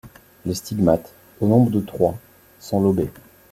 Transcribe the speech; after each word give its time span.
Les 0.47 0.55
stigmates, 0.55 1.13
au 1.41 1.47
nombre 1.47 1.69
de 1.69 1.79
trois, 1.79 2.17
sont 2.59 2.81
lobés. 2.81 3.11